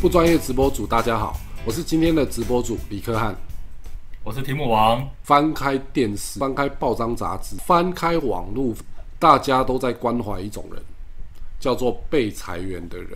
[0.00, 3.36] 不专业直播主，大家好，我是今天的直播主李克汉。
[4.24, 5.06] 我是提姆王。
[5.24, 8.74] 翻开电视，翻开报章杂志，翻开网络，
[9.18, 10.82] 大家都在关怀一种人，
[11.60, 13.10] 叫做被裁员的人。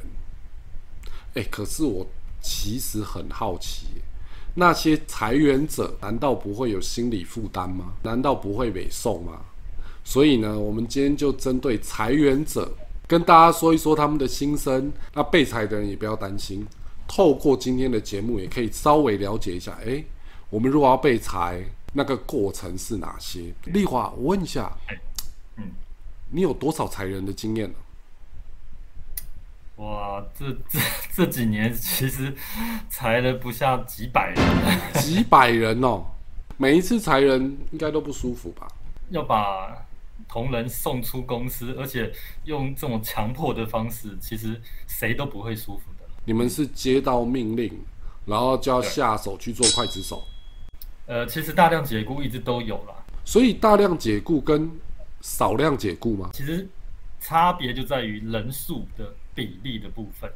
[1.36, 2.06] 哎，可是我
[2.42, 3.86] 其实很好奇，
[4.54, 7.94] 那些裁员者难道不会有心理负担吗？
[8.02, 9.40] 难道不会委受吗？
[10.04, 12.70] 所以呢，我们今天就针对裁员者。
[13.06, 16.66] 跟大家说一说他们的心声，那被裁的人也不要担心。
[17.06, 19.78] 透过今天的节目，也可以稍微了解一下。
[19.84, 20.02] 哎，
[20.48, 23.52] 我们如果要被裁，那个过程是哪些？
[23.66, 24.72] 丽华，我问一下，
[25.56, 25.70] 嗯，
[26.30, 27.74] 你有多少裁人的经验呢？
[29.76, 30.78] 哇，这 这
[31.12, 32.34] 这几年其实
[32.88, 36.04] 裁了不下几百人，几百人哦。
[36.56, 38.66] 每一次裁人应该都不舒服吧？
[39.10, 39.76] 要把。
[40.28, 42.12] 同仁送出公司，而且
[42.44, 46.04] 用这种强迫的方式，其实谁都不会舒服的。
[46.24, 47.72] 你们是接到命令，
[48.24, 50.22] 然后就要下手去做刽子手。
[51.06, 53.04] 呃，其实大量解雇一直都有了。
[53.24, 54.70] 所以大量解雇跟
[55.20, 56.30] 少量解雇吗？
[56.32, 56.68] 其实
[57.20, 60.30] 差别就在于人数的比例的部分。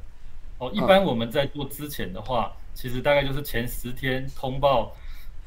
[0.58, 4.94] 哦，一般我们在做之前的话，其实大概就是前十天通报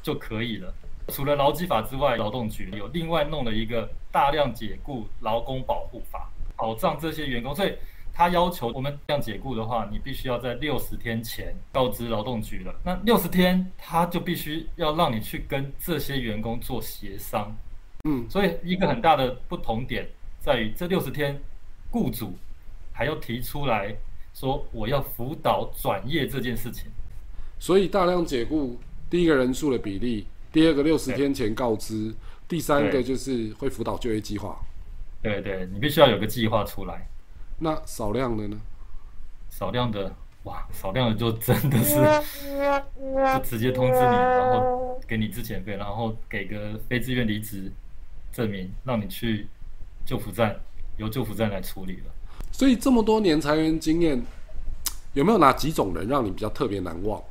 [0.02, 0.74] 就可以了。
[1.08, 7.54] 除了劳基法之外，劳动局有另外弄了一个大量解雇劳工保护法，保障这些员工。
[7.54, 7.74] 所以
[8.12, 12.74] 他要求我们这样解雇的话，你必须要在六十天前告知劳动局了。
[12.84, 17.54] 那六十天，他就必须要让你去跟这些员工做协商。
[18.04, 20.08] 嗯，所以一个很大的不同点
[20.38, 21.40] 在于，这六十天，
[21.90, 22.36] 雇主
[22.92, 23.94] 还要提出来
[24.34, 26.90] 说我要辅导转业这件事情。
[27.58, 28.78] 所以大量解雇
[29.10, 30.26] 第一个人数的比例。
[30.52, 32.14] 第二个六十天前告知，
[32.46, 34.60] 第三个就是会辅导就业计划。
[35.22, 37.08] 对对，你必须要有个计划出来。
[37.58, 38.56] 那少量的呢？
[39.48, 41.94] 少量的，哇，少量的就真的是
[43.38, 47.70] 就直接通知你，然后给你之前费，然后给个非自愿离职
[48.32, 49.46] 证明，让你去
[50.04, 50.58] 救辅站，
[50.96, 52.12] 由救辅站来处理了。
[52.50, 54.20] 所以这么多年裁员经验，
[55.14, 57.22] 有没有哪几种人让你比较特别难忘？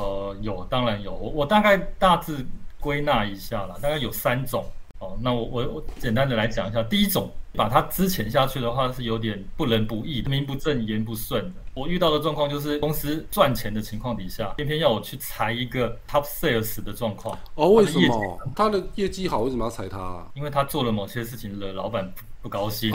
[0.00, 1.12] 呃，有，当然有。
[1.12, 2.46] 我我大概大致
[2.80, 4.64] 归纳一下啦，大概有三种。
[4.98, 6.82] 哦，那我我我简单的来讲一下。
[6.82, 11.60] 第一种，把它支遣下去的话，是有点不仁不义、名不正言不顺的。
[11.72, 17.38] 我遇到的状况就是，公司赚钱的情况底下，偏偏要我去裁一个 top sales 的状况。
[17.54, 18.38] 哦，为什么？
[18.54, 20.22] 他的业绩好，为什么要裁他？
[20.34, 22.12] 因为他做了某些事情惹老板
[22.42, 22.94] 不高兴。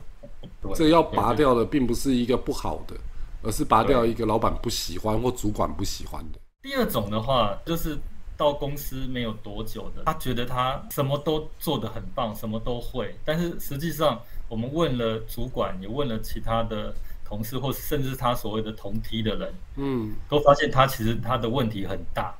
[0.74, 2.94] 这要拔掉的，并不是一个不好的。
[3.42, 6.38] 而是拔掉一个老板不喜欢或主管不喜欢的。
[6.62, 7.98] 第二种的话，就是
[8.36, 22.34] 到公司没有多久的，他觉得他什么都做得很棒，什么都会，但是实际上我们问了主管，也问了其他的同事，或甚至他所谓的同梯的人，嗯，都发现他其实他的问题很大。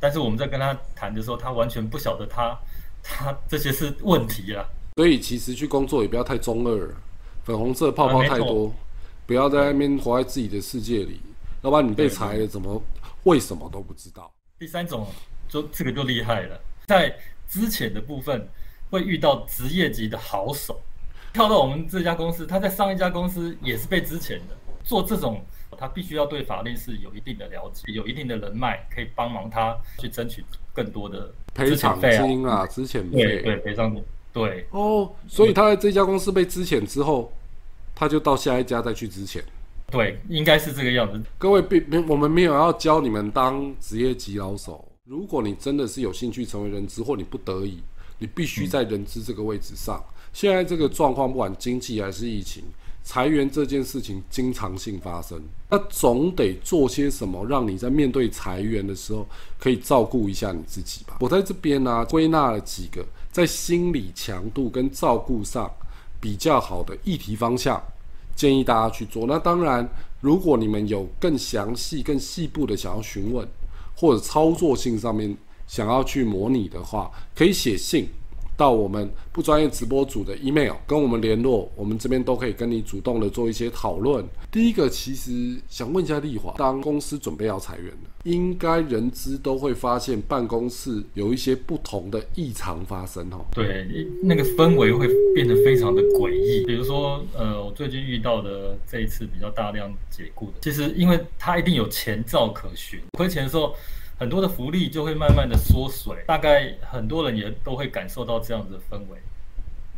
[0.00, 2.58] 但是我们在跟他谈的时候，他完全不晓得他
[3.02, 4.64] 他这些是问题啊。
[4.96, 6.94] 所以其实去工作也不要太中二，
[7.44, 8.72] 粉红色泡泡太多。
[9.28, 11.20] 不要在那边活在自己的世界里，
[11.60, 12.82] 要不然你被裁了，怎么
[13.24, 14.32] 为什么都不知道。
[14.58, 15.06] 第三种
[15.46, 17.14] 就这个就厉害了，在
[17.46, 18.48] 之前的部分
[18.88, 20.80] 会遇到职业级的好手，
[21.34, 24.56] 跳到我们这家公司，他在上一家公司也是被之前的。
[24.82, 25.44] 做这种，
[25.76, 33.94] 他必须要对法律是有一定的了解，有一定的人脉，可以帮忙他去争取更多的赔偿金啊，之前对对赔偿
[34.32, 34.66] 对。
[34.70, 37.30] 哦，所以他在这家公司被之前之后。
[37.98, 39.42] 他就到下一家再去之前，
[39.90, 41.20] 对，应该是这个样子。
[41.36, 44.86] 各位并没，我们没有要教你们当职业级老手。
[45.02, 47.82] 如果你真的是有兴趣成为人资，或你不得已，
[48.20, 50.00] 你必须在人资这个位置上。
[50.32, 52.62] 现在这个状况，不管经济还是疫情，
[53.02, 59.26] 裁员这件事情经常性发生，那总得做些什么，让你在面对裁员的时候
[59.58, 61.16] 可以照顾一下你自己吧。
[61.18, 65.68] 我在这边呢，归纳了几个在心理强度跟照顾上。
[66.20, 67.80] 比较好的议题方向，
[68.38, 69.26] 建议大家去做。
[69.26, 69.86] 那当然，
[70.20, 73.44] 如果你们有更详细、更细部的想要询问，
[73.96, 75.36] 或者操作性上面
[75.66, 78.08] 想要去模拟的话，可以写信。
[78.58, 84.22] 到我们不专业直播组的 email 跟我们联络，我们这边都可以跟你主动的做一些讨论。
[84.50, 93.46] 第一个，其实想问一下丽华，当公司准备要裁员了，应该人资都会发现办公室有一些不同的异常发生哦。
[93.52, 93.86] 对，
[94.24, 95.06] 那个氛围会
[95.36, 96.66] 变得非常的诡异。
[96.66, 103.72] 比如说，呃，我最近遇到的这一次比较大量解雇的，其实因为他一定有前兆可循，亏钱的时候。
[104.18, 109.18] 很多的福利就会慢慢的缩水，大概很多人也都会感受到这样子的氛围，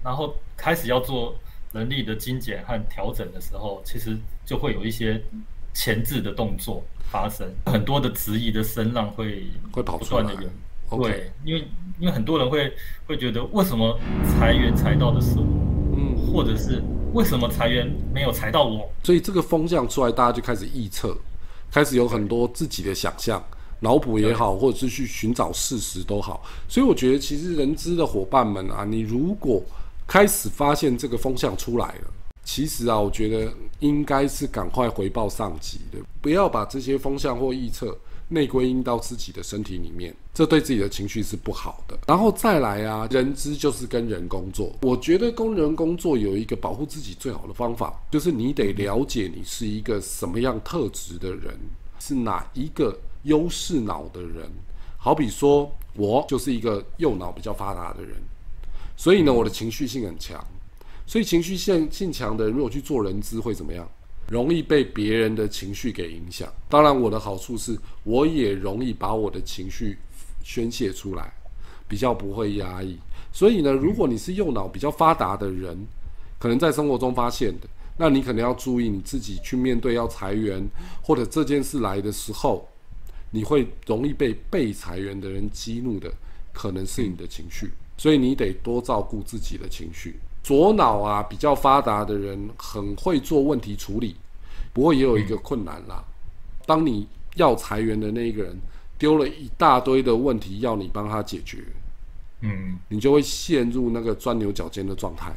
[0.05, 1.35] 然后开始要做
[1.73, 5.23] 人力的精简和调整的时候，其实就会有一些
[5.73, 10.23] 前置的动作发生，很多的质疑的声浪会会跑出来。
[10.23, 10.51] 不断的有。
[11.03, 11.65] 对，因为
[12.01, 12.75] 因为很多人会
[13.07, 13.97] 会觉得，为什么
[14.29, 15.47] 裁员裁到的是我，
[15.97, 16.83] 嗯，或者是
[17.13, 18.91] 为什么裁员没有裁到我？
[19.05, 21.17] 所以这个风向出来，大家就开始臆测，
[21.71, 23.41] 开始有很多自己的想象，
[23.81, 26.43] 脑补也好，或者是去寻找事实都好。
[26.69, 29.63] 所以我觉得，其实人资的伙伴们啊，你如果
[30.07, 32.13] 开始发现这个风向出来了，
[32.45, 37.97] 其实啊，我觉得应该是赶快回报上级的，不要把这些风向或预测
[38.29, 41.99] 内归因到自己的身体里面，这对自己的情绪是不好的。
[42.07, 51.59] 然后再来啊，人资就是跟人工作，我觉得跟人工作有一个保护自己最好的方法，就是你得了解你是一个什么样特质的人，
[51.99, 54.51] 是哪一个优势脑的人。
[54.97, 58.15] 好比说，我就是一个右脑比较发达的人，
[58.97, 60.45] 所以呢，我的情绪性很强。
[61.07, 63.89] 所以情绪性性强的人，如果去做人资会怎么样？
[64.29, 66.49] 容易被别人的情绪给影响。
[66.69, 69.99] 当然，我的好处是，我也容易把我的情绪
[70.45, 71.33] 宣泄出来，
[71.89, 72.97] 比较不会压抑。
[73.33, 75.77] 所以呢，如果你是右脑比较发达的人，
[76.39, 80.65] 可能在生活中发现的，那你可能要注意你自己去面对要裁员
[81.03, 82.69] 或者这件事来的时候，
[83.31, 86.13] 你会容易被被裁员的人激怒的，
[86.53, 87.71] 可能是你的情绪。
[87.97, 90.19] 所以你得多照顾自己的情绪。
[90.43, 94.17] 左脑啊比较发达的人很会做问题处理，
[94.73, 96.03] 不过也有一个困难啦。
[96.65, 97.07] 当你
[97.37, 98.57] 要裁员的那一个人
[98.99, 101.63] 丢了一大堆的问题要你帮他解决，
[102.41, 105.31] 嗯，你就会陷入那个钻牛角尖的状态，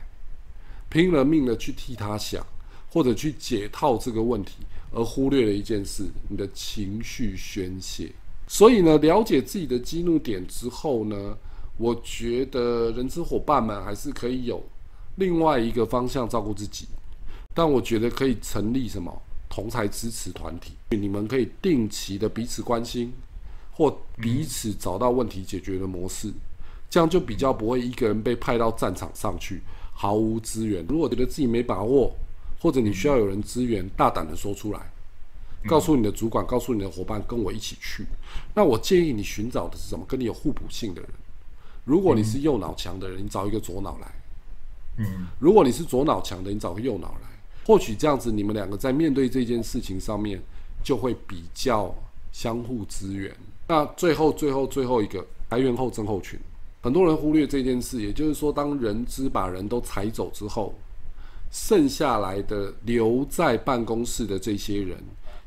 [0.89, 2.45] 拼了命的去替他想，
[2.93, 4.57] 或者去解套这个问题，
[4.91, 8.11] 而忽略了一件事：你的情绪宣泄。
[8.47, 11.35] 所以呢，了解自己的激怒点之后呢，
[11.77, 14.63] 我觉得人资伙伴们还是可以有
[15.15, 16.85] 另外一个方向照顾自己。
[17.55, 19.11] 但我觉得可以成立什么
[19.49, 23.11] 同才支持团体，你们可以定期的彼此关心，
[23.71, 26.31] 或彼此找到问题解决的模式，
[26.91, 29.61] 这样就比较不会一个人被派到战场上去
[29.93, 30.85] 毫无资源。
[30.87, 32.13] 如果觉得自己没把握，
[32.63, 34.79] 或者你需要有人支援，大胆的说出来，
[35.67, 38.05] 告诉你的主管，告诉你的伙伴，跟我一起去。
[38.55, 40.05] 那我建议你寻找的是什么？
[40.07, 41.09] 跟你有互补性的人。
[41.83, 44.07] 如果你是右脑强的人，你找一个左脑来；
[44.97, 47.27] 嗯，如果你是左脑强的，你找个右脑来。
[47.65, 50.41] 或许这样子，你们两个在面对这件事情上面
[50.81, 51.93] 就会比较
[52.31, 53.35] 相互支援。
[53.67, 56.39] 那最后、最后、最后一个裁员后症候群，
[56.81, 58.01] 很多人忽略这件事。
[58.01, 60.73] 也就是说，当人资把人都裁走之后，
[61.53, 64.97] 剩下来的留在办公室的这些人，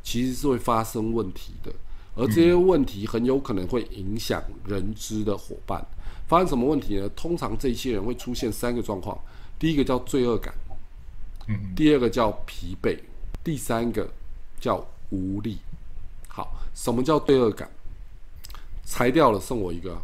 [0.04, 1.72] 其实是会发生问题的。
[2.14, 5.84] 而这些问题很有可能会影响人资的伙伴。
[6.28, 7.08] 发生什么问题呢？
[7.10, 9.18] 通常这些人会出现三个状况：
[9.58, 10.54] 第一个叫罪恶感。
[11.48, 12.98] 嗯，第二个叫疲惫，
[13.42, 14.08] 第三个
[14.60, 15.58] 叫无力。
[16.28, 17.68] 好，什么叫罪恶感？
[18.84, 20.00] 裁掉了，送我一个，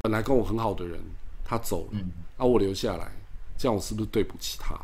[0.00, 0.98] 本来跟我很好的人，
[1.44, 3.12] 他走了，嗯啊，我留下来，
[3.58, 4.74] 这样我是不是对不起他？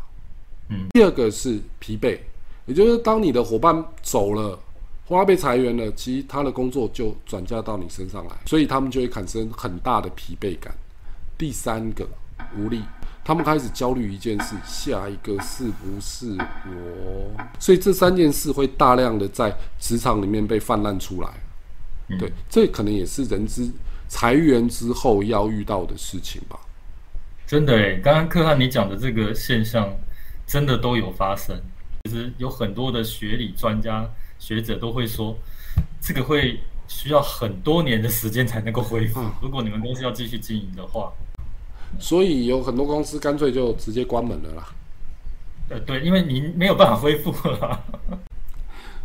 [0.69, 0.87] 嗯。
[0.93, 2.19] 第二个是疲惫，
[2.67, 4.59] 也就是当你的伙伴走了，
[5.07, 10.75] 或他被裁员了，其实他的工作就转嫁到你身上来，所以他们就会产生很大的疲惫感。
[11.37, 12.09] 第三个
[12.57, 12.81] 无力，
[13.25, 17.45] 他们开始焦虑一件事：下一个是不是我？
[17.59, 21.29] 所以这三件事会大量的在职场里面被泛滥出来。
[22.09, 23.67] 嗯对，这可能也是人之
[24.09, 26.61] 裁员之后要遇到的事情吧。
[27.47, 29.91] 真的诶，刚刚克汉你讲的这个现象，
[30.47, 31.61] 真的都有发生。
[32.05, 34.09] 其实有很多的学理专家
[34.39, 35.37] 学者都会说，
[36.01, 39.23] 这个会需要很多年的时间才能够恢复。
[39.41, 41.13] 如果你们公司要继续经营的话，
[41.99, 44.69] 所以有很多公司干脆就直接关门了啦。
[45.71, 47.83] 呃，对，因为你没有办法恢复了。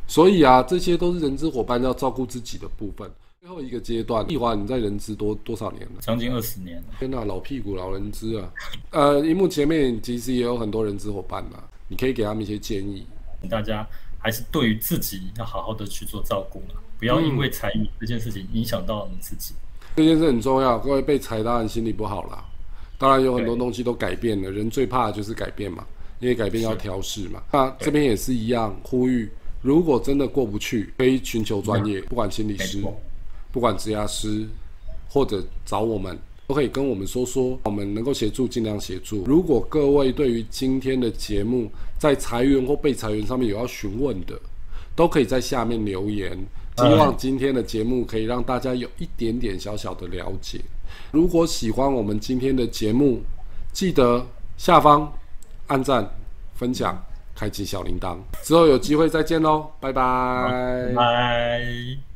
[0.06, 3.10] 所以啊，这些都是人资伙伴要照顾自己的部分。
[3.40, 6.02] 最后一个阶段，丽华，你在人资多多少年了？
[6.02, 6.88] 将近二十年了。
[7.00, 8.52] 天呐，老屁股老人资啊！
[8.92, 13.08] 呃，荧幕前面其实也有很多人资伙伴嘛，你可以给他们一些建议。
[13.50, 19.56] 大家还是对于自己要好好的去做照顾嘛，不要因为裁员这件事情影响到你自己。
[19.96, 22.44] 这件事很重要，各位被裁当然心里不好啦。
[22.98, 25.88] 当然有很多东西都改变了，人最怕的就是改变嘛，
[26.20, 27.42] 因为改变要调试嘛。
[27.54, 29.32] 那这边也是一样，呼吁
[29.62, 32.84] 如果真的过不去，可以寻求专业，不管心理师
[33.52, 34.48] 不管职涯师，
[35.10, 39.24] 或者找我们，都可以跟我们说说，我们能够协助尽量协助。
[39.26, 44.40] 如果各位对于今天的节目在裁员或被裁员上面有要询问的，
[44.96, 46.38] 都可以在下面留言。
[46.78, 50.62] 希望今天的节目可以让大家有一点点小小的了解。
[51.12, 53.22] 如果喜欢我们今天的节目，
[53.74, 54.26] 记得
[54.58, 55.12] 下方
[55.68, 56.10] 按赞、
[56.54, 56.98] 分享、
[57.36, 58.18] 开启小铃铛。
[58.44, 60.94] 之后有机会再见喽，拜拜。
[60.96, 62.09] 拜。